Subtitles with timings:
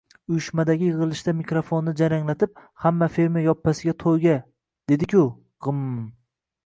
[0.33, 4.35] –Uyushmadagi yig‘ilishda mikrofonni jaranglatib, hamma fermer yoppasiga to‘yga,
[4.93, 5.23] dedi-ku!
[5.67, 5.85] G‘imm…